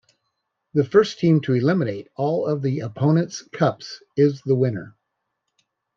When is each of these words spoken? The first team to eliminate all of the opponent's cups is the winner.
The 0.73 0.83
first 0.83 1.19
team 1.19 1.41
to 1.41 1.53
eliminate 1.53 2.07
all 2.15 2.47
of 2.47 2.63
the 2.63 2.79
opponent's 2.79 3.43
cups 3.53 4.01
is 4.17 4.41
the 4.41 4.55
winner. 4.55 4.95